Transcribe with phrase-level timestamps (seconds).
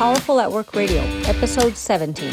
[0.00, 2.32] Powerful at Work Radio, episode 17.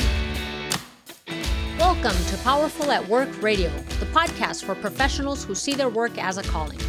[1.78, 6.38] Welcome to Powerful at Work Radio, the podcast for professionals who see their work as
[6.38, 6.80] a calling.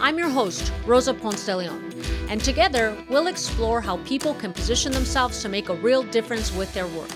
[0.00, 1.92] I'm your host, Rosa Ponce de Leon,
[2.28, 6.72] and together we'll explore how people can position themselves to make a real difference with
[6.72, 7.10] their work.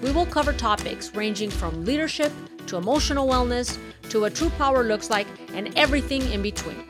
[0.00, 2.30] We will cover topics ranging from leadership
[2.68, 3.76] to emotional wellness
[4.10, 6.84] to what true power looks like and everything in between.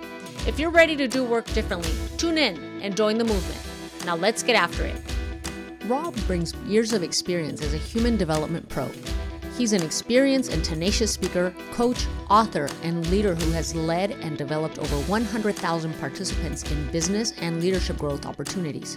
[0.47, 3.63] If you're ready to do work differently, tune in and join the movement.
[4.05, 5.12] Now let's get after it.
[5.87, 8.89] Rob brings years of experience as a human development pro.
[9.59, 14.79] He's an experienced and tenacious speaker, coach, author, and leader who has led and developed
[14.79, 18.97] over 100,000 participants in business and leadership growth opportunities.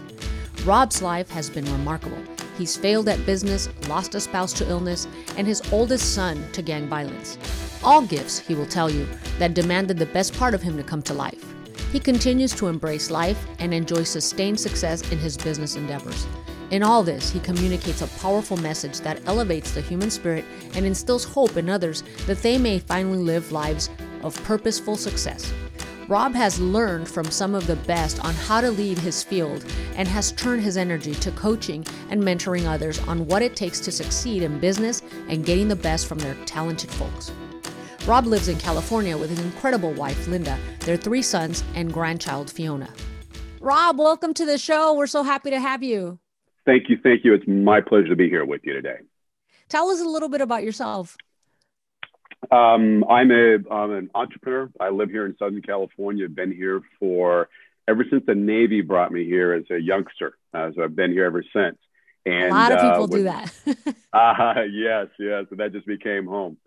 [0.63, 2.19] Rob's life has been remarkable.
[2.55, 5.07] He's failed at business, lost a spouse to illness,
[5.37, 7.39] and his oldest son to gang violence.
[7.83, 9.07] All gifts, he will tell you,
[9.39, 11.43] that demanded the best part of him to come to life.
[11.91, 16.27] He continues to embrace life and enjoy sustained success in his business endeavors.
[16.75, 21.23] In all this, he communicates a powerful message that elevates the human spirit and instills
[21.23, 23.89] hope in others that they may finally live lives
[24.23, 25.53] of purposeful success.
[26.09, 29.63] Rob has learned from some of the best on how to lead his field
[29.95, 33.89] and has turned his energy to coaching and mentoring others on what it takes to
[33.89, 37.31] succeed in business and getting the best from their talented folks.
[38.05, 42.89] Rob lives in California with his incredible wife, Linda, their three sons, and grandchild, Fiona.
[43.61, 44.93] Rob, welcome to the show.
[44.93, 46.19] We're so happy to have you.
[46.65, 46.97] Thank you.
[47.01, 47.33] Thank you.
[47.33, 48.97] It's my pleasure to be here with you today.
[49.69, 51.17] Tell us a little bit about yourself.
[52.51, 54.69] Um, I'm, a, I'm an entrepreneur.
[54.79, 56.25] I live here in Southern California.
[56.25, 57.49] I've been here for
[57.87, 60.37] ever since the Navy brought me here as a youngster.
[60.53, 61.77] Uh, so I've been here ever since.
[62.25, 63.53] And, a lot of people uh, when, do that.
[64.13, 65.45] uh, yes, yes.
[65.49, 66.57] So that just became home.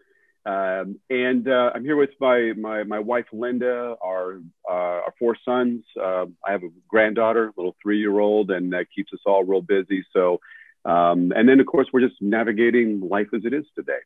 [0.46, 5.36] Um, and uh, I'm here with my, my, my wife, Linda, our, uh, our four
[5.44, 5.84] sons.
[6.00, 9.44] Uh, I have a granddaughter, a little three year old, and that keeps us all
[9.44, 10.04] real busy.
[10.12, 10.40] So,
[10.84, 13.98] um, and then of course, we're just navigating life as it is today.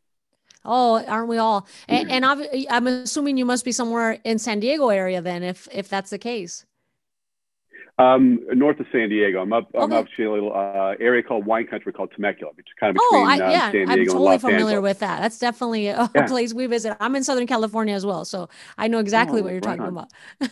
[0.64, 1.66] Oh, aren't we all?
[1.88, 5.88] And, and I'm assuming you must be somewhere in San Diego area then, if if
[5.88, 6.64] that's the case.
[7.98, 9.42] Um, north of San Diego.
[9.42, 9.68] I'm up.
[9.74, 9.84] Okay.
[9.84, 12.90] I'm up to a little uh, area called wine country called Temecula, which is kind
[12.90, 14.82] of between oh, I, uh, yeah, San Diego I'm totally familiar Angeles.
[14.82, 15.20] with that.
[15.20, 16.26] That's definitely a yeah.
[16.26, 16.96] place we visit.
[17.00, 18.48] I'm in Southern California as well, so
[18.78, 20.06] I know exactly oh, what you're right talking on.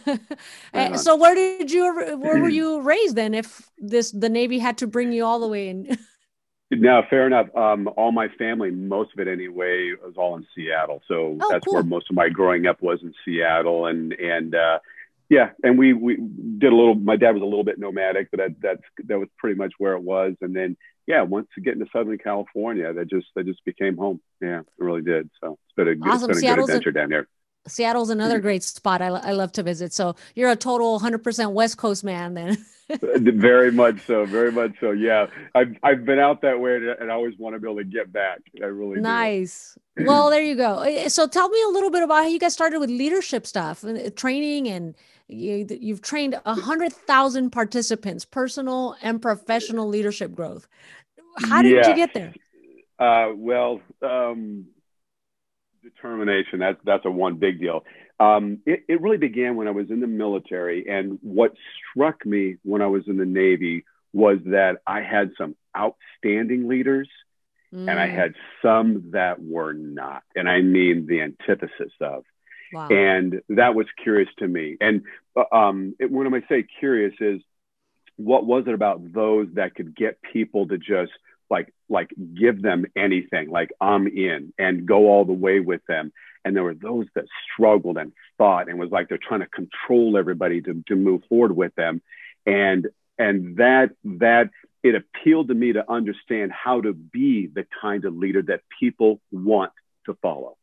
[0.06, 0.20] about.
[0.74, 2.18] right so, where did you?
[2.18, 3.32] Where were you raised then?
[3.32, 5.96] If this the Navy had to bring you all the way in.
[6.72, 7.48] No, fair enough.
[7.56, 11.02] Um, all my family, most of it anyway, was all in Seattle.
[11.08, 11.74] So oh, that's cool.
[11.74, 14.78] where most of my growing up was in Seattle, and and uh,
[15.30, 16.96] yeah, and we we did a little.
[16.96, 19.94] My dad was a little bit nomadic, but that that's that was pretty much where
[19.94, 20.34] it was.
[20.40, 20.76] And then
[21.06, 24.20] yeah, once you get into Southern California, that just that just became home.
[24.42, 25.30] Yeah, it really did.
[25.40, 26.30] So it's been a, awesome.
[26.32, 27.28] it's been a good adventure a, down there.
[27.68, 28.42] Seattle's another mm-hmm.
[28.42, 29.02] great spot.
[29.02, 29.92] I, I love to visit.
[29.92, 32.56] So you're a total 100% West Coast man then.
[33.00, 34.24] very much so.
[34.24, 34.92] Very much so.
[34.92, 35.26] Yeah.
[35.54, 38.12] I've, I've been out that way and I always want to be able to get
[38.12, 38.40] back.
[38.62, 39.76] I really Nice.
[39.98, 40.80] well, there you go.
[40.80, 43.84] Eh, so tell me a little bit about how you guys started with leadership stuff,
[43.84, 44.94] uh, training, and
[45.32, 50.66] you, you've trained a hundred thousand participants, personal and professional leadership growth.
[51.38, 52.34] How did you get there?
[52.98, 54.66] Uh, well, um,
[55.82, 56.58] determination.
[56.58, 57.84] That's that's a one big deal.
[58.18, 61.54] Um, it, it really began when I was in the military, and what
[61.90, 67.08] struck me when I was in the Navy was that I had some outstanding leaders,
[67.72, 67.88] mm.
[67.88, 68.14] and I mm.
[68.14, 72.24] had some that were not, and I mean the antithesis of.
[72.72, 72.88] Wow.
[72.88, 74.76] And that was curious to me.
[74.80, 75.02] And
[75.36, 77.40] uh, um, it, when I say curious, is
[78.16, 81.12] what was it about those that could get people to just
[81.48, 86.12] like like give them anything like i'm in and go all the way with them
[86.44, 90.16] and there were those that struggled and fought and was like they're trying to control
[90.16, 92.00] everybody to, to move forward with them
[92.46, 92.88] and
[93.18, 94.50] and that that
[94.82, 99.20] it appealed to me to understand how to be the kind of leader that people
[99.30, 99.72] want
[100.06, 100.56] to follow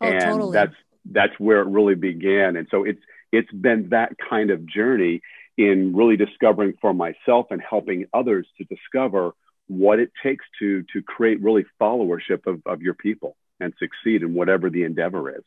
[0.00, 0.52] oh, and totally.
[0.52, 0.76] that's
[1.10, 2.56] that's where it really began.
[2.56, 3.00] And so it's
[3.32, 5.20] it's been that kind of journey
[5.56, 9.32] in really discovering for myself and helping others to discover
[9.68, 14.34] what it takes to to create really followership of, of your people and succeed in
[14.34, 15.44] whatever the endeavor is.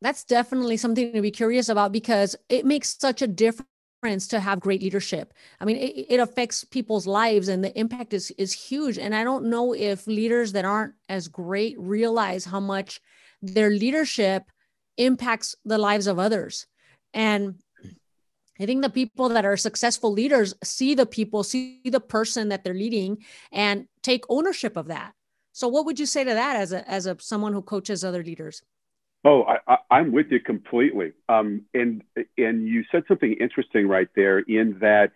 [0.00, 4.58] That's definitely something to be curious about because it makes such a difference to have
[4.58, 5.32] great leadership.
[5.60, 8.98] I mean it, it affects people's lives and the impact is is huge.
[8.98, 13.00] And i don't know if leaders that aren't as great realize how much
[13.42, 14.44] their leadership
[14.96, 16.66] impacts the lives of others
[17.14, 17.56] and
[18.60, 22.62] I think the people that are successful leaders see the people, see the person that
[22.62, 23.18] they're leading,
[23.50, 25.14] and take ownership of that.
[25.52, 28.22] So, what would you say to that as a as a someone who coaches other
[28.22, 28.62] leaders?
[29.24, 31.12] Oh, I, am with you completely.
[31.28, 32.02] Um, and
[32.36, 35.12] and you said something interesting right there in that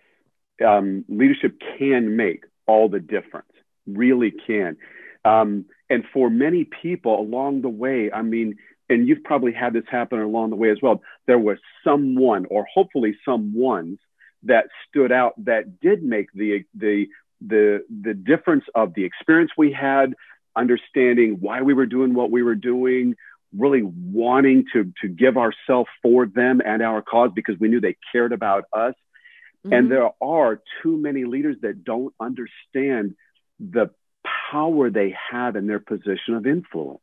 [0.64, 3.52] um, leadership can make all the difference.
[3.87, 4.76] Really can.
[5.25, 8.56] Um, and for many people along the way, I mean,
[8.88, 11.02] and you've probably had this happen along the way as well.
[11.26, 13.98] There was someone, or hopefully some ones,
[14.44, 17.06] that stood out that did make the the
[17.46, 20.14] the the difference of the experience we had,
[20.54, 23.14] understanding why we were doing what we were doing,
[23.56, 27.96] really wanting to to give ourselves for them and our cause because we knew they
[28.12, 28.94] cared about us.
[29.64, 29.72] Mm-hmm.
[29.72, 33.16] And there are too many leaders that don't understand
[33.58, 33.90] the
[34.50, 37.00] power they have in their position of influence.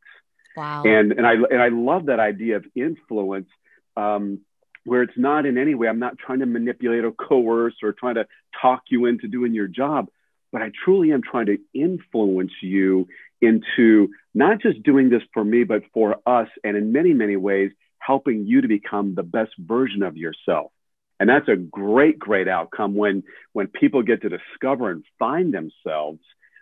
[0.56, 0.82] Wow.
[0.84, 3.48] And and I and I love that idea of influence.
[3.96, 4.40] Um,
[4.84, 8.16] where it's not in any way, I'm not trying to manipulate or coerce or trying
[8.16, 8.26] to
[8.60, 10.08] talk you into doing your job,
[10.52, 13.08] but I truly am trying to influence you
[13.40, 17.72] into not just doing this for me, but for us, and in many, many ways,
[17.98, 20.70] helping you to become the best version of yourself.
[21.18, 23.22] And that's a great, great outcome when
[23.52, 26.20] when people get to discover and find themselves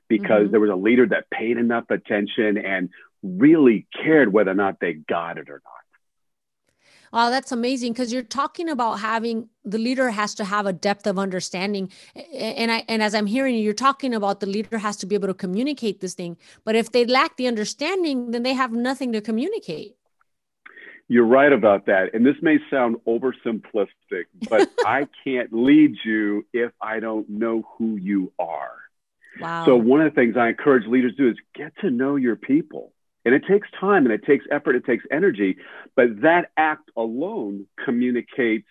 [0.08, 0.50] because mm-hmm.
[0.50, 2.90] there was a leader that paid enough attention and
[3.22, 5.72] really cared whether or not they got it or not.
[7.12, 11.06] Wow, that's amazing because you're talking about having the leader has to have a depth
[11.06, 11.92] of understanding.
[12.34, 15.14] And I and as I'm hearing you, you're talking about the leader has to be
[15.14, 16.38] able to communicate this thing.
[16.64, 19.94] But if they lack the understanding, then they have nothing to communicate.
[21.08, 22.14] You're right about that.
[22.14, 27.96] And this may sound oversimplistic, but I can't lead you if I don't know who
[27.96, 28.78] you are.
[29.38, 29.66] Wow.
[29.66, 32.36] So one of the things I encourage leaders to do is get to know your
[32.36, 32.91] people.
[33.24, 35.56] And it takes time and it takes effort, it takes energy,
[35.94, 38.66] but that act alone communicates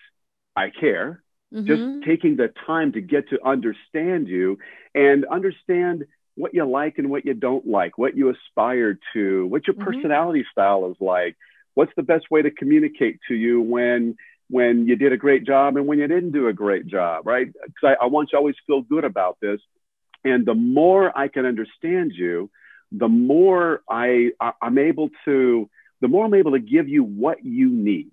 [0.56, 1.24] I care.
[1.54, 1.68] Mm-hmm.
[1.68, 4.58] Just taking the time to get to understand you
[4.96, 6.06] and understand
[6.36, 9.84] what you like and what you don't like, what you aspire to, what your mm-hmm.
[9.84, 11.36] personality style is like,
[11.74, 14.16] what's the best way to communicate to you when
[14.50, 17.48] when you did a great job and when you didn't do a great job, right?
[17.48, 19.62] Because I, I want you to always feel good about this.
[20.26, 22.52] And the more I can understand you,
[22.92, 25.70] the more I, I am able to
[26.02, 28.12] the more I'm able to give you what you need,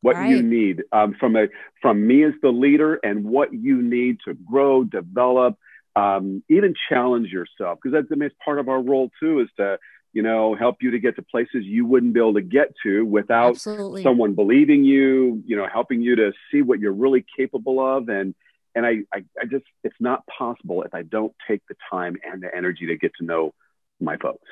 [0.00, 0.30] what right.
[0.30, 1.48] you need um, from a
[1.82, 5.58] from me as the leader, and what you need to grow, develop,
[5.94, 9.78] um, even challenge yourself, because that's the most part of our role too, is to
[10.12, 13.04] you know help you to get to places you wouldn't be able to get to
[13.04, 14.02] without Absolutely.
[14.02, 18.34] someone believing you, you know, helping you to see what you're really capable of, and
[18.74, 22.42] and I, I I just it's not possible if I don't take the time and
[22.42, 23.52] the energy to get to know
[24.00, 24.46] my folks.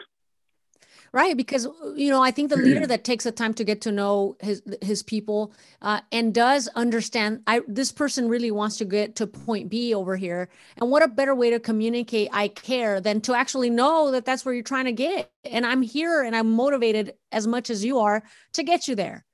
[1.13, 3.93] Right because you know i think the leader that takes the time to get to
[3.93, 9.15] know his his people uh, and does understand i this person really wants to get
[9.17, 10.49] to point b over here.
[10.77, 14.45] And what a better way to communicate i care than to actually know that that's
[14.45, 15.31] where you're trying to get.
[15.45, 18.25] And i'm here and i'm motivated as much as you are
[18.55, 19.25] to get you there.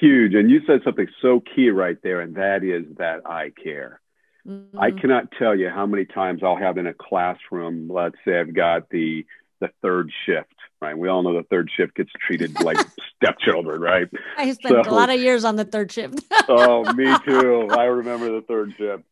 [0.00, 0.34] Huge.
[0.34, 4.02] And you said something so key right there and that is that i care
[4.48, 4.78] Mm-hmm.
[4.78, 8.54] I cannot tell you how many times I'll have in a classroom, let's say I've
[8.54, 9.26] got the
[9.60, 10.96] the third shift, right?
[10.96, 12.78] We all know the third shift gets treated like
[13.16, 14.08] stepchildren, right?
[14.36, 16.24] I spent so, a lot of years on the third shift.
[16.48, 17.68] oh, me too.
[17.70, 19.02] I remember the third shift.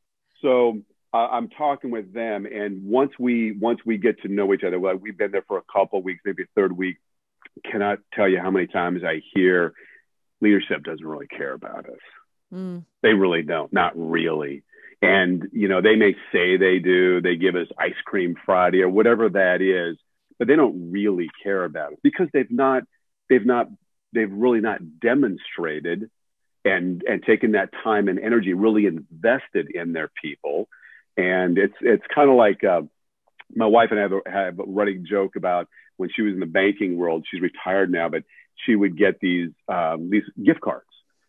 [0.40, 0.80] So
[1.12, 4.78] uh, I'm talking with them, and once we once we get to know each other,
[4.78, 6.96] well, we've been there for a couple weeks, maybe a third week.
[7.70, 9.74] Cannot tell you how many times I hear
[10.40, 11.98] leadership doesn't really care about us.
[12.52, 12.84] Mm.
[13.02, 14.62] They really don't, not really.
[15.02, 18.88] And, you know, they may say they do, they give us ice cream Friday or
[18.88, 19.98] whatever that is,
[20.38, 22.82] but they don't really care about it because they've not,
[23.28, 23.68] they've not,
[24.12, 26.10] they've really not demonstrated
[26.64, 30.68] and, and taken that time and energy really invested in their people.
[31.16, 32.82] And it's, it's kind of like, uh,
[33.54, 36.40] my wife and I have a, have a running joke about when she was in
[36.40, 38.24] the banking world, she's retired now, but
[38.64, 40.86] she would get these, um, these gift cards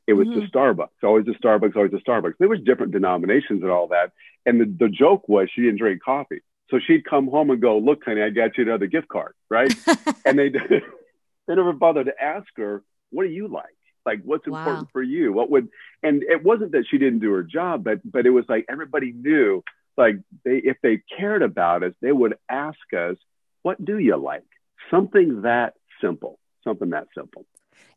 [0.07, 0.39] it was mm-hmm.
[0.39, 2.35] the Starbucks, always the Starbucks, always the Starbucks.
[2.39, 4.13] There was different denominations and all that.
[4.45, 6.39] And the, the joke was she didn't drink coffee.
[6.69, 9.73] So she'd come home and go, look, honey, I got you another gift card, right?
[10.25, 10.49] and they,
[11.47, 13.65] they never bothered to ask her, what do you like?
[14.05, 14.59] Like, what's wow.
[14.59, 15.33] important for you?
[15.33, 15.67] What would,
[16.01, 19.11] and it wasn't that she didn't do her job, but, but it was like everybody
[19.11, 19.61] knew,
[19.97, 23.17] like they, if they cared about us, they would ask us,
[23.63, 24.45] what do you like?
[24.89, 27.45] Something that simple, something that simple.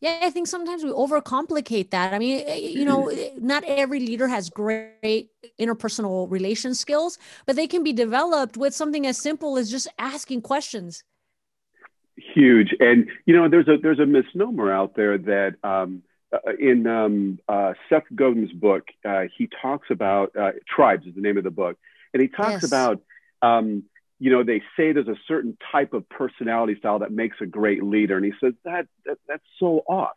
[0.01, 2.15] Yeah, I think sometimes we overcomplicate that.
[2.15, 5.29] I mean, eh, you know, eh, not every leader has great
[5.61, 10.43] interpersonal relation skills, but they can be developed with something as simple as just asking
[10.43, 11.05] questions.
[12.17, 16.87] Huge, and you know, there's a there's a misnomer out there that um, uh, in
[16.87, 21.45] um, uh, Seth Godin's book, uh, he talks about uh, tribes is the name of
[21.45, 21.79] the book,
[22.13, 22.65] and he talks yes.
[22.65, 23.03] about
[23.43, 23.85] um,
[24.21, 27.83] you know, they say there's a certain type of personality style that makes a great
[27.83, 28.17] leader.
[28.17, 30.17] And he says that, that that's so off.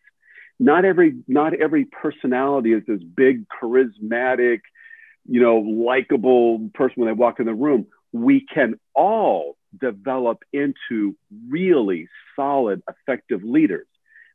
[0.59, 4.59] Not every not every personality is this big, charismatic,
[5.25, 7.87] you know, likable person when they walk in the room.
[8.11, 11.15] we can all develop into
[11.49, 13.87] really solid, effective leaders.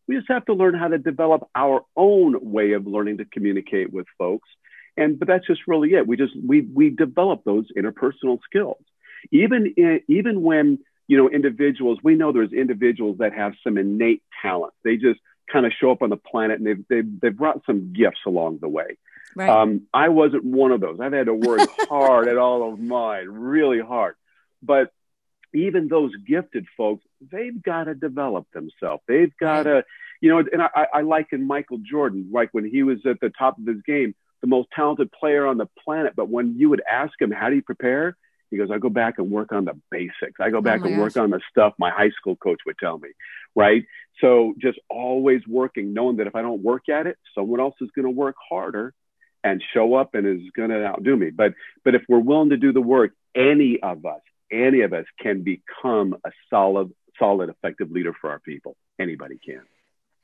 [0.08, 3.92] We just have to learn how to develop our own way of learning to communicate
[3.92, 4.48] with folks.
[4.96, 6.06] And but that's just really it.
[6.06, 8.82] We just we we develop those interpersonal skills.
[9.30, 14.22] Even in, even when you know individuals, we know there's individuals that have some innate
[14.42, 14.75] talent.
[14.84, 15.20] They just
[15.50, 18.58] kind of show up on the planet and they've they've, they've brought some gifts along
[18.60, 18.98] the way.
[19.34, 19.48] Right.
[19.48, 20.98] Um, I wasn't one of those.
[21.00, 24.14] I've had to work hard at all of mine, really hard.
[24.62, 24.92] But
[25.54, 29.02] even those gifted folks, they've got to develop themselves.
[29.06, 29.84] They've got to,
[30.20, 33.58] you know, and I, I liken Michael Jordan, like when he was at the top
[33.58, 36.14] of his game, the most talented player on the planet.
[36.16, 38.16] But when you would ask him, how do you prepare?
[38.50, 40.40] He goes, I go back and work on the basics.
[40.40, 41.00] I go oh back oh and gosh.
[41.00, 43.11] work on the stuff my high school coach would tell me.
[43.55, 43.85] Right.
[44.21, 47.90] So just always working, knowing that if I don't work at it, someone else is
[47.95, 48.95] going to work harder
[49.45, 51.31] and show up and is going to outdo me.
[51.31, 55.05] But but if we're willing to do the work, any of us, any of us
[55.21, 58.76] can become a solid, solid, effective leader for our people.
[58.99, 59.62] Anybody can.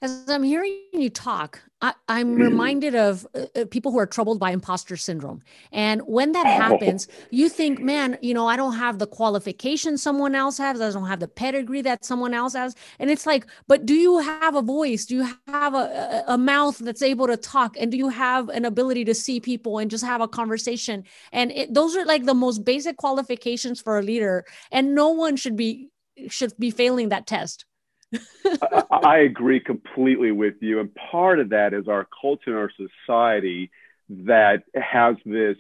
[0.05, 4.39] As I'm hearing you talk, I, am reminded of uh, uh, people who are troubled
[4.39, 5.41] by imposter syndrome.
[5.73, 6.51] And when that oh.
[6.51, 10.79] happens, you think, man, you know, I don't have the qualifications someone else has.
[10.83, 12.75] I don't have the pedigree that someone else has.
[12.99, 15.07] And it's like, but do you have a voice?
[15.07, 17.75] Do you have a, a mouth that's able to talk?
[17.81, 21.05] And do you have an ability to see people and just have a conversation?
[21.33, 24.45] And it, those are like the most basic qualifications for a leader.
[24.71, 25.89] And no one should be
[26.29, 27.65] should be failing that test.
[28.45, 30.81] I, I agree completely with you.
[30.81, 32.71] And part of that is our culture and our
[33.07, 33.71] society
[34.09, 35.57] that has this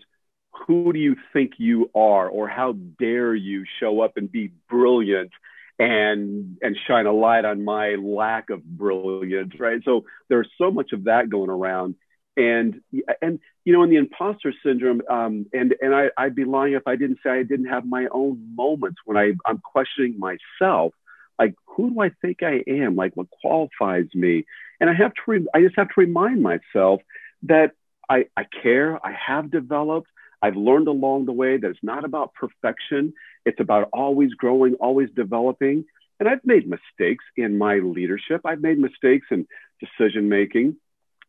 [0.66, 2.28] who do you think you are?
[2.28, 5.32] Or how dare you show up and be brilliant
[5.78, 9.80] and and shine a light on my lack of brilliance right?
[9.84, 11.96] So there's so much of that going around.
[12.36, 12.80] And
[13.22, 16.86] and you know in the imposter syndrome um, and and I, i'd be lying if
[16.86, 20.94] i didn't say i didn't have my own moments when i i'm questioning myself
[21.38, 22.96] like who do I think I am?
[22.96, 24.44] Like what qualifies me?
[24.80, 27.00] And I have to, re- I just have to remind myself
[27.44, 27.72] that
[28.08, 29.04] I, I care.
[29.04, 30.08] I have developed.
[30.42, 33.14] I've learned along the way that it's not about perfection.
[33.46, 35.84] It's about always growing, always developing.
[36.20, 38.42] And I've made mistakes in my leadership.
[38.44, 39.46] I've made mistakes in
[39.80, 40.76] decision making.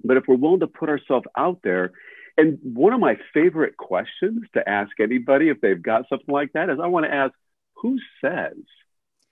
[0.03, 1.93] But if we're willing to put ourselves out there,
[2.37, 6.69] and one of my favorite questions to ask anybody if they've got something like that
[6.69, 7.33] is I want to ask,
[7.75, 8.57] who says?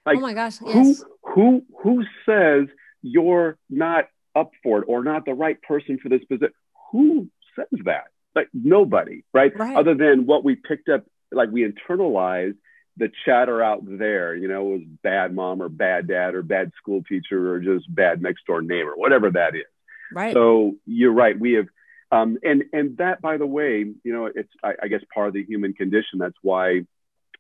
[0.06, 1.04] Like, oh my gosh, yes.
[1.22, 2.68] Who who who says
[3.02, 4.06] you're not
[4.36, 6.54] up for it or not the right person for this position?
[6.92, 8.06] Who says that?
[8.36, 9.58] Like nobody, right?
[9.58, 9.78] right?
[9.78, 12.58] Other than what we picked up, like we internalized
[12.98, 14.36] the chatter out there.
[14.36, 17.94] You know, it was bad mom or bad dad or bad school teacher or just
[17.94, 19.64] bad next door neighbor, whatever that is.
[20.12, 20.34] Right.
[20.34, 21.40] So you're right.
[21.40, 21.68] We have.
[22.12, 25.34] Um, and and that, by the way, you know, it's I, I guess part of
[25.34, 26.20] the human condition.
[26.20, 26.82] That's why,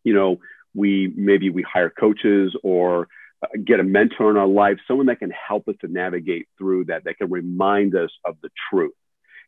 [0.03, 0.39] you know,
[0.73, 3.07] we maybe we hire coaches or
[3.43, 6.85] uh, get a mentor in our life, someone that can help us to navigate through
[6.85, 8.93] that, that can remind us of the truth.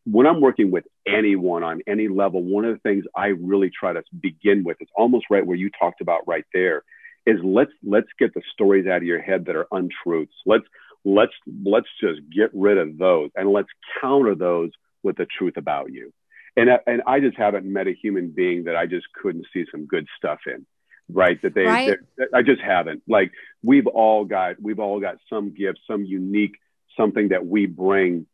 [0.06, 3.94] When I'm working with anyone on any level, one of the things I really try
[3.94, 6.84] to begin with it's almost right where you talked about right there
[7.26, 10.36] is let's let's get the stories out of your head that are untruths.
[10.46, 10.66] Let's
[11.04, 13.70] let's let's just get rid of those and let's
[14.02, 16.12] counter those with the truth about you.
[16.56, 19.88] And and I just haven't met a human being that I just couldn't see some
[19.88, 20.66] good stuff in
[21.12, 21.98] right that they right.
[22.34, 23.04] i just haven't.
[23.08, 23.32] Like
[23.64, 26.56] we've all got we've all got some gift some unique
[26.98, 28.26] something that we bring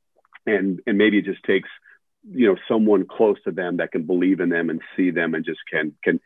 [0.46, 1.70] and and maybe it just takes
[2.30, 5.46] you know someone close to them that can believe in them and see them and
[5.46, 6.20] just can can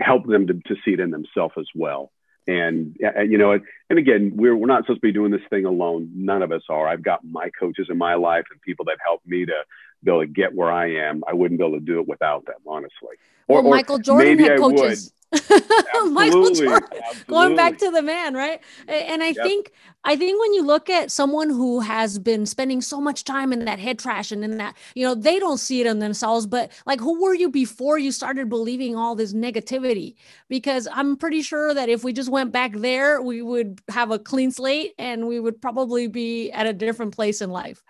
[0.00, 2.10] help them to, to see it in themselves as well.
[2.46, 3.58] And, and you know
[3.90, 6.10] and again we're, we're not supposed to be doing this thing alone.
[6.14, 6.86] None of us are.
[6.86, 9.64] I've got my coaches in my life and people that help me to
[10.02, 12.44] be able to get where i am i wouldn't be able to do it without
[12.46, 13.16] them honestly
[13.48, 15.12] or, well, michael jordan had coaches
[16.10, 17.24] Michael Jordan, Absolutely.
[17.26, 18.60] going back to the man, right?
[18.86, 19.36] And I yep.
[19.36, 19.72] think,
[20.04, 23.66] I think when you look at someone who has been spending so much time in
[23.66, 26.72] that head trash and in that, you know, they don't see it in themselves, but
[26.86, 30.14] like, who were you before you started believing all this negativity?
[30.48, 34.18] Because I'm pretty sure that if we just went back there, we would have a
[34.18, 37.82] clean slate and we would probably be at a different place in life.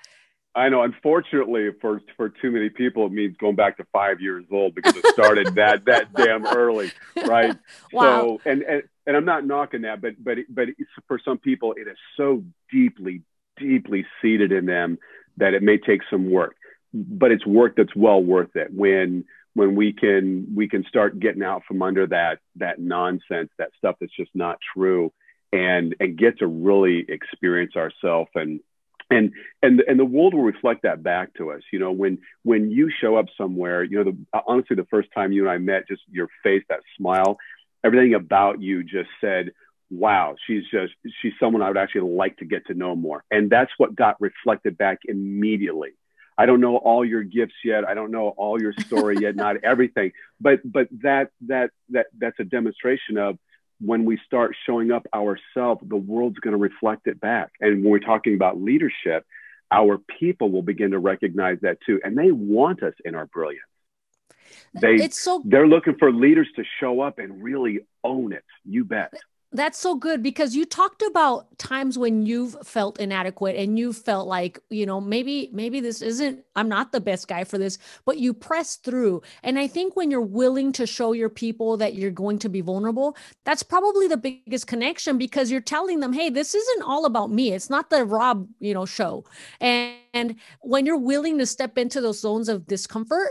[0.55, 0.83] I know.
[0.83, 4.97] Unfortunately, for for too many people, it means going back to five years old because
[4.97, 6.91] it started that that damn early,
[7.27, 7.57] right?
[7.93, 8.39] Wow.
[8.45, 10.69] So, and and and I'm not knocking that, but but but
[11.07, 13.23] for some people, it is so deeply
[13.57, 14.99] deeply seated in them
[15.37, 16.57] that it may take some work,
[16.93, 19.25] but it's work that's well worth it when
[19.55, 23.97] when we can we can start getting out from under that that nonsense, that stuff
[24.01, 25.13] that's just not true,
[25.53, 28.61] and and get to really experience ourselves and
[29.11, 31.63] and and and the world will reflect that back to us.
[31.73, 35.33] You know when when you show up somewhere you know the, honestly the first time
[35.33, 37.39] you and i met just your face that smile
[37.85, 39.53] everything about you just said
[39.91, 43.25] wow she's just she's someone i would actually like to get to know more.
[43.31, 45.91] And that's what got reflected back immediately.
[46.37, 47.85] I don't know all your gifts yet.
[47.85, 50.13] I don't know all your story yet not everything.
[50.41, 53.39] But but that that that that's a demonstration of
[53.81, 57.53] when we start showing up ourselves, the world's going to reflect it back.
[57.61, 59.25] And when we're talking about leadership,
[59.71, 62.01] our people will begin to recognize that too.
[62.03, 63.63] And they want us in our brilliance.
[64.75, 68.45] They, it's so, they're looking for leaders to show up and really own it.
[68.65, 69.13] You bet.
[69.51, 74.29] That's so good because you talked about times when you've felt inadequate and you felt
[74.29, 78.19] like, you know, maybe maybe this isn't I'm not the best guy for this, but
[78.19, 79.23] you press through.
[79.43, 82.61] And I think when you're willing to show your people that you're going to be
[82.61, 87.31] vulnerable, that's probably the biggest connection because you're telling them, "Hey, this isn't all about
[87.31, 87.53] me.
[87.55, 89.25] It's not the Rob, you know, show."
[89.63, 93.31] And and when you're willing to step into those zones of discomfort,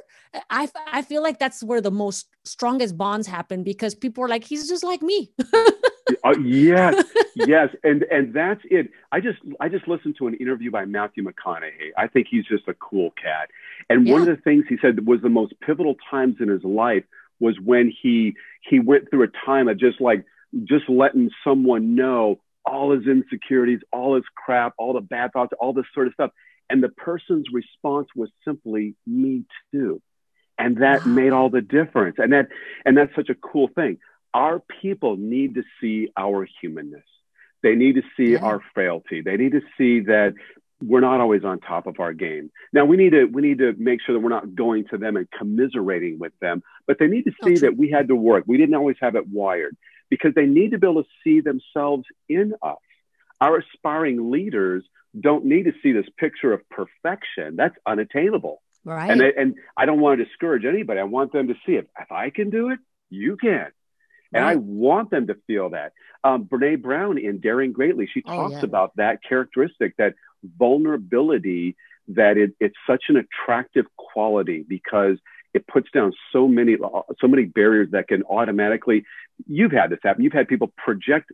[0.49, 4.43] I, I feel like that's where the most strongest bonds happen because people are like,
[4.43, 5.31] he's just like me.
[6.23, 7.03] uh, yes,
[7.35, 8.91] yes, and and that's it.
[9.11, 11.91] I just I just listened to an interview by Matthew McConaughey.
[11.97, 13.49] I think he's just a cool cat.
[13.89, 14.13] And yeah.
[14.13, 17.03] one of the things he said was the most pivotal times in his life
[17.39, 20.25] was when he he went through a time of just like
[20.63, 25.73] just letting someone know all his insecurities, all his crap, all the bad thoughts, all
[25.73, 26.31] this sort of stuff.
[26.69, 30.01] And the person's response was simply, me too.
[30.59, 31.11] And that wow.
[31.11, 32.17] made all the difference.
[32.19, 32.47] And that,
[32.85, 33.99] and that's such a cool thing.
[34.33, 37.05] Our people need to see our humanness.
[37.63, 38.39] They need to see yeah.
[38.39, 39.21] our frailty.
[39.21, 40.33] They need to see that
[40.81, 42.51] we're not always on top of our game.
[42.71, 45.17] Now we need to we need to make sure that we're not going to them
[45.17, 48.43] and commiserating with them, but they need to see that we had to work.
[48.47, 49.75] We didn't always have it wired
[50.09, 52.77] because they need to be able to see themselves in us.
[53.41, 54.83] Our aspiring leaders
[55.19, 57.55] don't need to see this picture of perfection.
[57.55, 58.61] That's unattainable.
[58.83, 59.11] Right.
[59.11, 60.99] And, and I don't want to discourage anybody.
[60.99, 61.89] I want them to see it.
[61.99, 62.79] If I can do it,
[63.09, 63.67] you can.
[64.33, 64.53] And right.
[64.53, 65.93] I want them to feel that.
[66.23, 68.65] Um, Brene Brown in Daring Greatly, she oh, talks oh, yeah.
[68.65, 71.75] about that characteristic, that vulnerability,
[72.09, 75.17] that it, it's such an attractive quality because
[75.53, 76.75] it puts down so many
[77.19, 79.05] so many barriers that can automatically.
[79.47, 80.23] You've had this happen.
[80.23, 81.31] You've had people project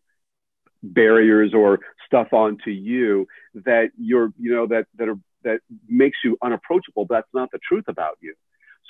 [0.84, 6.38] barriers or stuff onto you that you're you know that that are that makes you
[6.42, 8.36] unapproachable that's not the truth about you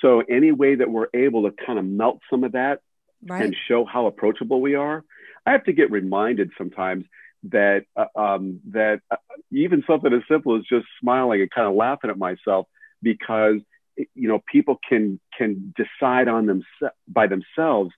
[0.00, 2.80] so any way that we're able to kind of melt some of that
[3.26, 3.44] right.
[3.44, 5.04] and show how approachable we are
[5.46, 7.04] i have to get reminded sometimes
[7.44, 9.16] that uh, um, that uh,
[9.52, 12.66] even something as simple as just smiling and kind of laughing at myself
[13.02, 13.56] because
[13.96, 16.62] you know people can can decide on them
[17.06, 17.90] by themselves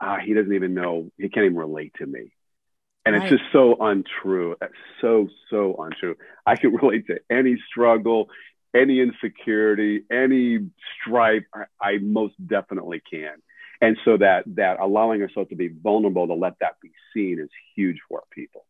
[0.00, 2.32] uh, he doesn't even know he can't even relate to me
[3.08, 3.32] and right.
[3.32, 4.54] it's just so untrue.
[4.60, 6.16] That's so, so untrue.
[6.44, 8.28] I can relate to any struggle,
[8.74, 11.44] any insecurity, any strife.
[11.54, 13.36] I, I most definitely can.
[13.80, 17.48] And so that that allowing ourselves to be vulnerable to let that be seen is
[17.76, 18.64] huge for people.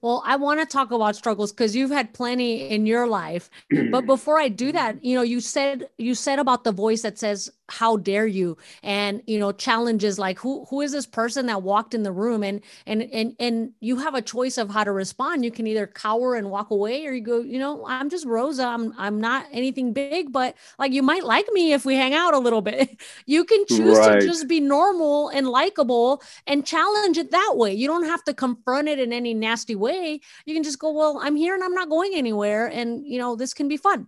[0.00, 3.50] Well, I want to talk about struggles because you've had plenty in your life.
[3.90, 7.18] but before I do that, you know, you said you said about the voice that
[7.18, 11.62] says, "How dare you?" and you know, challenges like, "Who who is this person that
[11.62, 14.92] walked in the room?" and and and and you have a choice of how to
[14.92, 15.44] respond.
[15.44, 18.64] You can either cower and walk away, or you go, you know, I'm just Rosa.
[18.64, 22.34] I'm I'm not anything big, but like you might like me if we hang out
[22.34, 23.00] a little bit.
[23.26, 24.20] you can choose right.
[24.20, 27.74] to just be normal and likable and challenge it that way.
[27.74, 30.92] You don't have to confront it in any nasty way way, you can just go,
[30.92, 32.66] well, I'm here and I'm not going anywhere.
[32.66, 34.06] And, you know, this can be fun.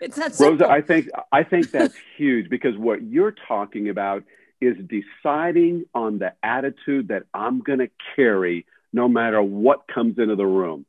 [0.00, 0.66] It's that simple.
[0.66, 4.24] Rosa, I think, I think that's huge because what you're talking about
[4.60, 10.36] is deciding on the attitude that I'm going to carry no matter what comes into
[10.36, 10.86] the room.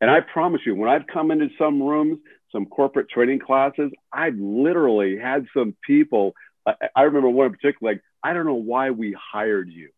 [0.00, 2.18] And I promise you, when I've come into some rooms,
[2.52, 6.34] some corporate training classes, I've literally had some people.
[6.66, 9.90] I, I remember one in particular, like, I don't know why we hired you.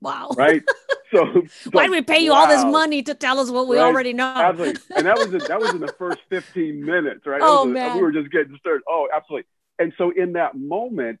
[0.00, 0.30] Wow.
[0.36, 0.62] Right.
[1.10, 2.40] So why do we pay you wow.
[2.40, 3.84] all this money to tell us what we right?
[3.86, 4.26] already know?
[4.26, 4.82] Absolutely.
[4.94, 7.40] And that was in, that was in the first 15 minutes, right?
[7.42, 7.96] Oh, a, man.
[7.96, 8.82] We were just getting started.
[8.86, 9.46] Oh, absolutely.
[9.78, 11.18] And so in that moment,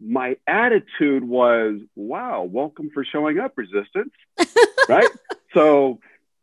[0.00, 4.12] my attitude was, wow, welcome for showing up, resistance.
[4.88, 5.08] right.
[5.52, 5.98] So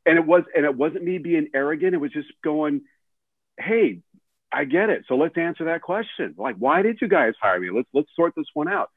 [0.05, 1.93] and it was and it wasn't me being arrogant.
[1.93, 2.81] It was just going,
[3.57, 3.99] hey,
[4.51, 5.05] I get it.
[5.07, 6.35] So let's answer that question.
[6.37, 7.69] Like, why did you guys hire me?
[7.73, 8.89] Let's let's sort this one out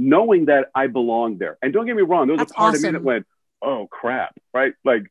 [0.00, 1.58] knowing that I belong there.
[1.60, 2.86] And don't get me wrong, there was That's a part awesome.
[2.86, 3.26] of me that went,
[3.62, 4.72] "Oh crap!" Right?
[4.84, 5.02] Like,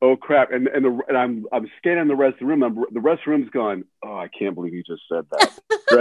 [0.00, 2.62] "Oh crap!" And and, the, and I'm I'm scanning the rest of the room.
[2.62, 5.52] I'm, the rest of the room's going, "Oh, I can't believe you just said that."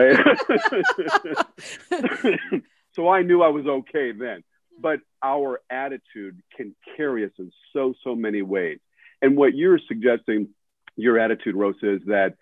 [2.31, 2.51] right?
[2.95, 4.43] so I knew I was okay then.
[4.81, 8.79] But our attitude can carry us in so so many ways.
[9.21, 10.49] And what you're suggesting
[10.95, 12.35] your attitude, Rosa, is that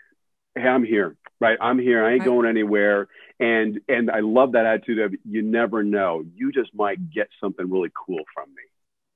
[0.53, 1.57] hey, I'm here, right?
[1.59, 2.05] I'm here.
[2.05, 3.07] I ain't going anywhere.
[3.39, 6.23] And and I love that attitude of you never know.
[6.35, 8.63] You just might get something really cool from me.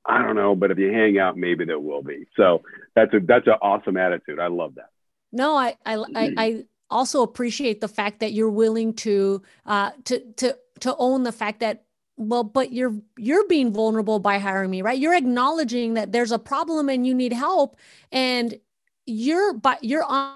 [0.06, 2.26] I don't know, but if you hang out, maybe there will be.
[2.36, 2.62] So
[2.96, 4.40] that's a that's an awesome attitude.
[4.40, 4.90] I love that.
[5.32, 10.20] No, I I I, I also appreciate the fact that you're willing to uh to
[10.34, 11.86] to to own the fact that
[12.18, 16.38] well but you're you're being vulnerable by hiring me right you're acknowledging that there's a
[16.38, 17.78] problem and you need help
[18.12, 18.60] and
[19.06, 20.36] you're but you're on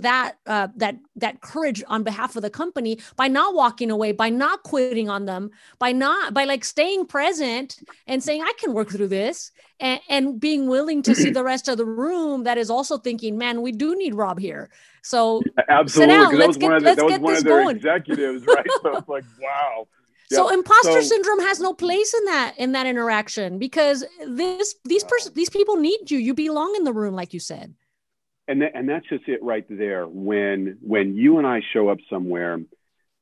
[0.00, 4.28] that uh, that that courage on behalf of the company by not walking away by
[4.28, 8.90] not quitting on them by not by like staying present and saying i can work
[8.90, 12.70] through this and, and being willing to see the rest of the room that is
[12.70, 14.70] also thinking man we do need rob here.
[15.02, 17.76] So absolutely down, was get, one of, the, that was one of their going.
[17.76, 18.66] executives right?
[18.82, 19.86] So it's like wow.
[20.32, 25.04] So imposter so, syndrome has no place in that in that interaction because this these
[25.04, 26.18] person these people need you.
[26.18, 27.74] You belong in the room like you said
[28.46, 30.06] and th- and that's just it right there.
[30.06, 32.60] When when you and I show up somewhere,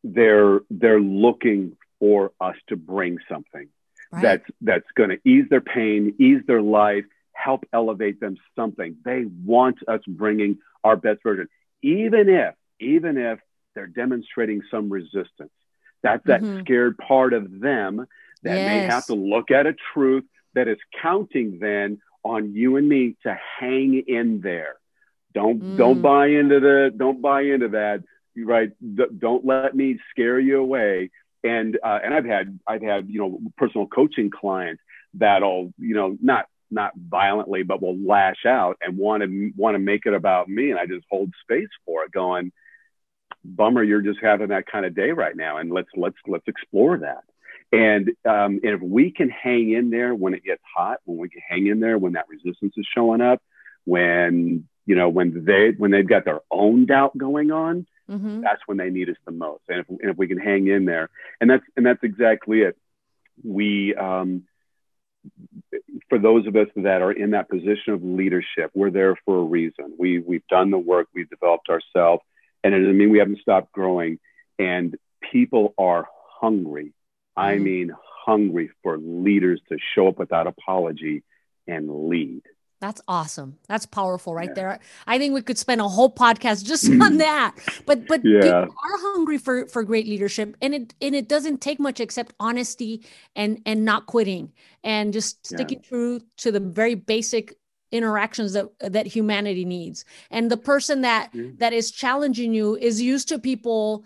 [0.04, 3.68] they're they're looking for us to bring something
[4.10, 4.22] right.
[4.22, 8.96] that's that's going to ease their pain, ease their life, help elevate them something.
[9.04, 11.48] They want us bringing our best version,
[11.82, 13.38] even if even if
[13.74, 15.52] they're demonstrating some resistance.
[16.02, 16.60] That's that mm-hmm.
[16.60, 18.06] scared part of them
[18.42, 18.66] that yes.
[18.66, 23.16] may have to look at a truth that is counting then on you and me
[23.22, 24.74] to hang in there
[25.32, 25.76] don't mm.
[25.76, 28.02] don't buy into the don't buy into that.
[28.36, 28.70] Right?
[29.18, 31.10] Don't let me scare you away.
[31.44, 34.82] And uh, and I've had I've had you know personal coaching clients
[35.14, 39.78] that'll you know not not violently but will lash out and want to want to
[39.78, 42.50] make it about me and I just hold space for it going
[43.44, 46.98] bummer you're just having that kind of day right now and let's let's let's explore
[46.98, 47.24] that
[47.72, 51.28] and um, and if we can hang in there when it gets hot when we
[51.28, 53.42] can hang in there when that resistance is showing up
[53.84, 58.40] when you know, when they when they've got their own doubt going on, mm-hmm.
[58.40, 59.62] that's when they need us the most.
[59.68, 61.08] And if, and if we can hang in there,
[61.40, 62.76] and that's and that's exactly it.
[63.42, 64.44] We um,
[66.08, 69.44] for those of us that are in that position of leadership, we're there for a
[69.44, 69.94] reason.
[69.98, 72.22] We we've done the work, we've developed ourselves,
[72.64, 74.18] and it doesn't mean we haven't stopped growing.
[74.58, 74.96] And
[75.30, 76.06] people are
[76.40, 76.86] hungry.
[77.38, 77.40] Mm-hmm.
[77.40, 77.92] I mean,
[78.24, 81.22] hungry for leaders to show up without apology
[81.66, 82.42] and lead.
[82.82, 83.58] That's awesome.
[83.68, 84.54] That's powerful right yeah.
[84.54, 84.80] there.
[85.06, 87.54] I think we could spend a whole podcast just on that.
[87.86, 88.40] But but yeah.
[88.40, 92.34] people are hungry for for great leadership and it and it doesn't take much except
[92.40, 94.50] honesty and and not quitting
[94.82, 95.88] and just sticking yeah.
[95.88, 97.54] true to the very basic
[97.92, 100.04] interactions that that humanity needs.
[100.32, 101.58] And the person that mm-hmm.
[101.58, 104.04] that is challenging you is used to people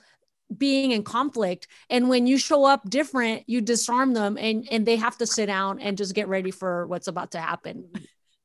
[0.59, 4.95] being in conflict and when you show up different you disarm them and and they
[4.95, 7.85] have to sit down and just get ready for what's about to happen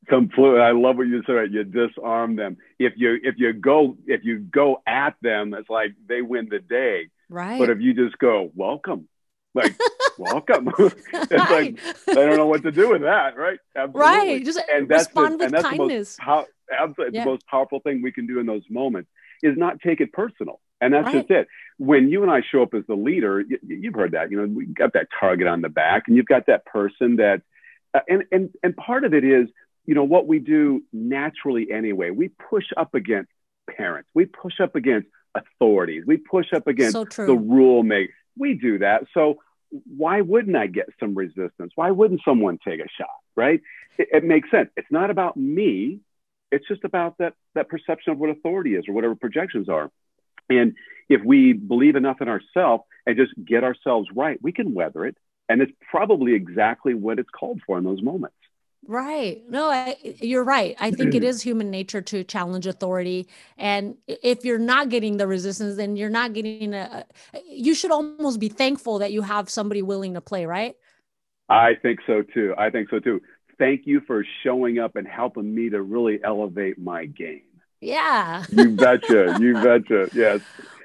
[0.07, 4.21] completely i love what you said you disarm them if you if you go if
[4.23, 8.17] you go at them it's like they win the day right but if you just
[8.17, 9.07] go welcome
[9.53, 9.79] like
[10.17, 11.49] welcome it's right.
[11.49, 14.01] like they don't know what to do with that right absolutely.
[14.01, 17.23] right just and that's respond the, with and that's kindness the most, absolutely yeah.
[17.23, 19.09] the most powerful thing we can do in those moments
[19.43, 21.27] is not take it personal and that's right.
[21.27, 24.31] just it when you and i show up as the leader you, you've heard that
[24.31, 27.41] you know we got that target on the back and you've got that person that
[27.93, 29.47] uh, and and and part of it is
[29.85, 32.11] you know, what we do naturally anyway.
[32.11, 33.29] We push up against
[33.69, 34.09] parents.
[34.13, 36.03] We push up against authorities.
[36.05, 38.11] We push up against so the rule make.
[38.37, 39.03] We do that.
[39.13, 39.39] So
[39.97, 41.71] why wouldn't I get some resistance?
[41.75, 43.07] Why wouldn't someone take a shot?
[43.35, 43.61] Right?
[43.97, 44.69] It, it makes sense.
[44.75, 45.99] It's not about me.
[46.51, 49.89] It's just about that that perception of what authority is or whatever projections are.
[50.49, 50.75] And
[51.09, 55.15] if we believe enough in ourselves and just get ourselves right, we can weather it.
[55.47, 58.35] And it's probably exactly what it's called for in those moments.
[58.87, 59.43] Right.
[59.47, 60.75] No, I, you're right.
[60.79, 63.27] I think it is human nature to challenge authority.
[63.57, 67.05] And if you're not getting the resistance, then you're not getting a,
[67.47, 70.75] you should almost be thankful that you have somebody willing to play, right?
[71.49, 72.55] I think so too.
[72.57, 73.21] I think so too.
[73.59, 77.50] Thank you for showing up and helping me to really elevate my game.
[77.81, 78.45] Yeah.
[78.51, 79.37] you betcha.
[79.39, 80.09] You betcha.
[80.13, 80.41] Yes.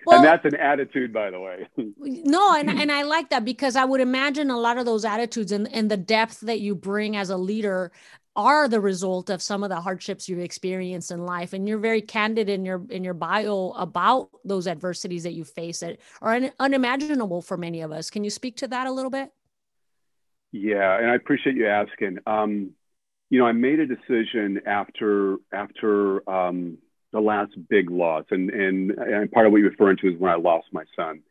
[0.06, 1.68] Well, and that's an attitude, by the way.
[1.98, 5.52] no, and, and I like that because I would imagine a lot of those attitudes
[5.52, 7.90] and, and the depth that you bring as a leader
[8.36, 12.02] are the result of some of the hardships you've experienced in life and you're very
[12.02, 16.52] candid in your in your bio about those adversities that you face that are un,
[16.60, 19.32] unimaginable for many of us can you speak to that a little bit
[20.52, 22.70] yeah and i appreciate you asking um,
[23.30, 26.76] you know i made a decision after after um,
[27.12, 30.30] the last big loss, and, and, and part of what you're referring to is when
[30.30, 31.22] I lost my son.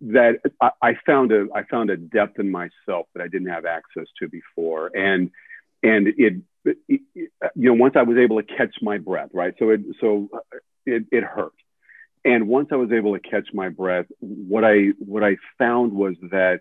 [0.00, 3.64] That I, I found a I found a depth in myself that I didn't have
[3.64, 5.30] access to before, and
[5.84, 9.54] and it you know, once I was able to catch my breath, right?
[9.58, 10.28] So it, so
[10.86, 11.52] it, it hurt.
[12.24, 16.14] And once I was able to catch my breath, what I, what I found was
[16.30, 16.60] that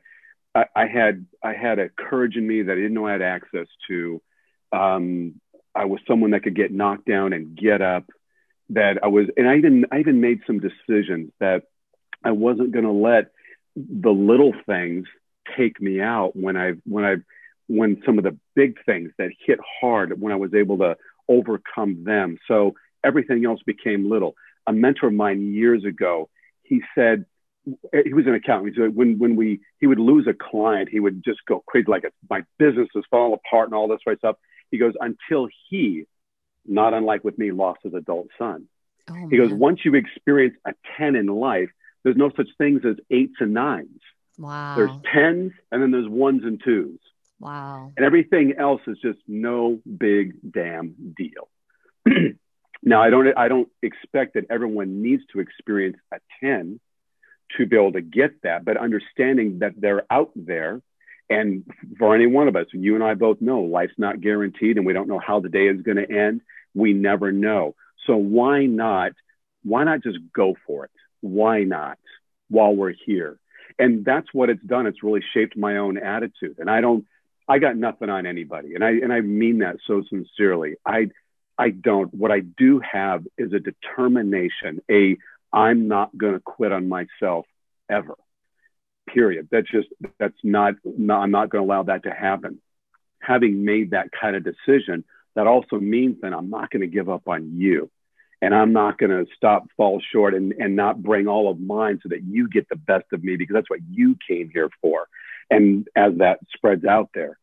[0.56, 3.22] I, I had, I had a courage in me that I didn't know I had
[3.22, 4.22] access to.
[4.72, 5.40] Um,
[5.74, 8.06] I was someone that could get knocked down and get up
[8.70, 11.64] that I was, and I even, I even made some decisions that
[12.24, 13.32] I wasn't going to let
[13.76, 15.08] the little things
[15.58, 17.16] take me out when I, when I,
[17.68, 22.04] when some of the big things that hit hard, when I was able to overcome
[22.04, 22.38] them.
[22.48, 24.36] So everything else became little.
[24.68, 26.30] A mentor of mine years ago,
[26.64, 27.26] he said,
[28.06, 28.74] he was an accountant.
[28.74, 31.86] He said when when we he would lose a client, he would just go crazy
[31.88, 34.38] like my business is falling apart and all this right stuff.
[34.72, 36.06] He goes until he
[36.66, 38.68] not unlike with me, lost his adult son.
[39.10, 41.70] Oh, he goes, once you experience a 10 in life,
[42.04, 44.02] there's no such things as eights and nines.
[44.38, 44.76] Wow.
[44.76, 47.00] There's tens and then there's ones and twos.
[47.40, 47.92] Wow.
[47.98, 51.50] And everything else is just no big damn deal.
[52.84, 56.80] now I don't I don't expect that everyone needs to experience a 10
[57.58, 60.82] to be able to get that, but understanding that they're out there
[61.32, 61.64] and
[61.98, 64.92] for any one of us, you and I both know life's not guaranteed and we
[64.92, 66.42] don't know how the day is going to end.
[66.74, 67.76] We never know.
[68.06, 69.14] So why not,
[69.64, 70.92] why not just go for it?
[71.22, 71.98] Why not
[72.50, 73.40] while we're here?
[73.80, 74.88] And that's what it's done.
[74.88, 76.58] It's really shaped my own attitude.
[76.60, 77.06] And I don't,
[77.48, 78.76] I got nothing on anybody.
[78.76, 80.76] And I, and I mean that so sincerely.
[80.86, 81.12] I,
[81.58, 82.14] I don't.
[82.14, 85.18] What I do have is a determination, a
[85.54, 87.46] I'm not going to quit on myself
[87.90, 88.16] ever
[89.14, 89.48] period.
[89.52, 89.88] That's just,
[90.20, 92.62] that's not, I'm not going to allow that to happen.
[93.20, 95.04] Having made that kind of decision,
[95.36, 97.90] that also means that I'm not going to give up on you.
[98.42, 102.00] And I'm not going to stop, fall short, and, and not bring all of mine
[102.02, 105.08] so that you get the best of me because that's what you came here for.
[105.50, 107.38] And as that spreads out there.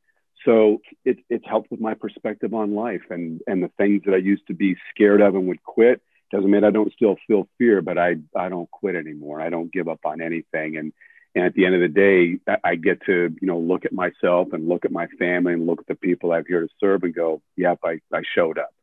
[0.44, 4.18] So it, it's helped with my perspective on life and, and the things that I
[4.18, 6.00] used to be scared of and would quit.
[6.32, 9.40] Doesn't mean I don't still feel fear, but I, I don't quit anymore.
[9.40, 10.76] I don't give up on anything.
[10.76, 10.92] And,
[11.38, 14.52] and at the end of the day, I get to, you know, look at myself
[14.52, 17.14] and look at my family and look at the people I'm here to serve and
[17.14, 18.74] go, yep, I, I showed up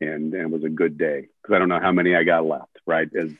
[0.00, 2.46] and, and it was a good day because I don't know how many I got
[2.46, 3.14] left, right?
[3.14, 3.32] As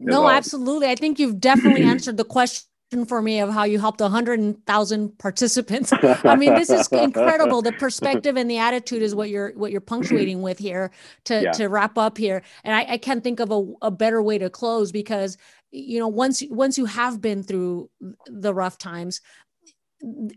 [0.00, 0.88] no, absolutely.
[0.88, 2.66] I think you've definitely answered the question
[3.06, 5.92] for me of how you helped 100,000 participants.
[6.24, 7.62] I mean, this is incredible.
[7.62, 10.90] The perspective and the attitude is what you're what you're punctuating with here
[11.24, 11.52] to yeah.
[11.52, 12.42] to wrap up here.
[12.64, 15.36] And I, I can't think of a, a better way to close because
[15.70, 17.88] you know once once you have been through
[18.26, 19.20] the rough times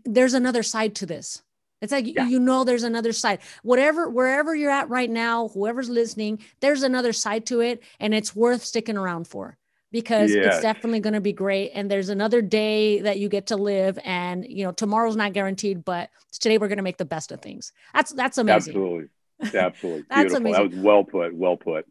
[0.04, 1.42] there's another side to this
[1.80, 2.28] it's like yeah.
[2.28, 7.12] you know there's another side whatever wherever you're at right now whoever's listening there's another
[7.12, 9.56] side to it and it's worth sticking around for
[9.94, 13.56] because it's definitely going to be great and there's another day that you get to
[13.56, 17.30] live and you know tomorrow's not guaranteed but today we're going to make the best
[17.30, 19.08] of things that's that's amazing absolutely
[19.54, 20.36] absolutely that's Beautiful.
[20.38, 21.86] amazing that was well put well put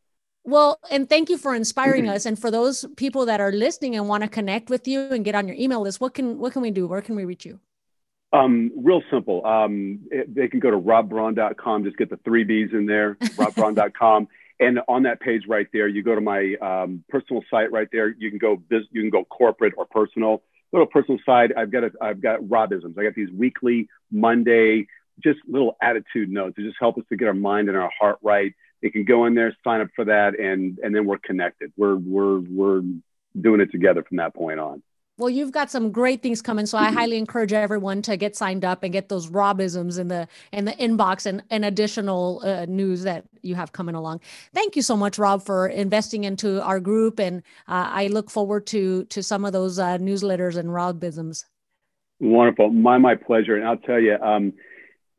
[0.46, 2.26] well, and thank you for inspiring us.
[2.26, 5.36] And for those people that are listening and want to connect with you and get
[5.36, 6.86] on your email list, what can what can we do?
[6.86, 7.62] Where can we reach you?
[8.34, 9.46] Um, real simple.
[9.46, 14.28] Um, it, they can go to robbraun.com, just get the three B's in there, robbraun.com.
[14.60, 18.10] And on that page right there, you go to my um, personal site right there.
[18.10, 20.44] You can go biz, you can go corporate or personal.
[20.72, 21.54] Little personal side.
[21.56, 22.98] I've got a, I've got Robisms.
[22.98, 24.88] I got these weekly Monday,
[25.24, 28.18] just little attitude notes to just help us to get our mind and our heart
[28.24, 31.72] right they can go in there, sign up for that, and and then we're connected.
[31.78, 32.82] We're we're we're
[33.40, 34.84] doing it together from that point on.
[35.18, 38.66] Well, you've got some great things coming, so I highly encourage everyone to get signed
[38.66, 43.04] up and get those Robisms in the in the inbox and, and additional uh, news
[43.04, 44.22] that you have coming along.
[44.56, 48.66] Thank you so much, Rob, for investing into our group, and uh, I look forward
[48.68, 51.46] to to some of those uh, newsletters and Robisms.
[52.20, 54.18] Wonderful, my my pleasure, and I'll tell you.
[54.18, 54.54] Um,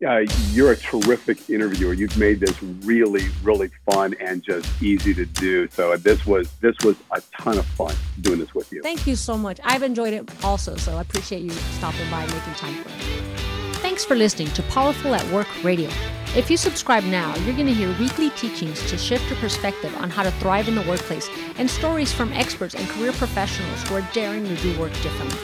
[0.06, 1.92] uh, you're a terrific interviewer.
[1.92, 5.68] You've made this really, really fun and just easy to do.
[5.70, 8.82] So this was this was a ton of fun doing this with you.
[8.82, 9.60] Thank you so much.
[9.64, 10.76] I've enjoyed it also.
[10.76, 13.34] So I appreciate you stopping by and making time for it.
[13.76, 15.90] Thanks for listening to Powerful at Work Radio.
[16.34, 20.10] If you subscribe now, you're going to hear weekly teachings to shift your perspective on
[20.10, 21.28] how to thrive in the workplace
[21.58, 25.38] and stories from experts and career professionals who are daring to do work differently.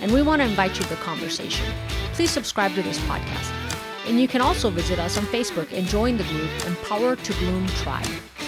[0.00, 1.66] And we want to invite you to the conversation.
[2.14, 3.59] Please subscribe to this podcast.
[4.06, 7.66] And you can also visit us on Facebook and join the group Empower to Bloom
[7.68, 8.06] Tribe,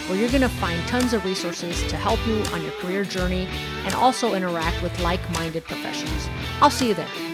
[0.08, 3.46] where you're going to find tons of resources to help you on your career journey
[3.84, 6.28] and also interact with like minded professionals.
[6.60, 7.31] I'll see you there.